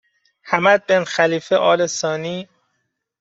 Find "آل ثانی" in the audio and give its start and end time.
1.55-2.49